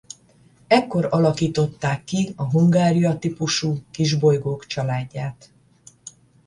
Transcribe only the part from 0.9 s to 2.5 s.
alakították ki a